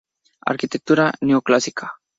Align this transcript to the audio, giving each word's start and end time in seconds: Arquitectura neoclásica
Arquitectura 0.47 1.13
neoclásica 1.21 1.93